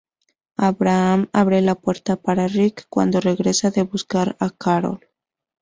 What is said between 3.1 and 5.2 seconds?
regresa de buscar a Carol.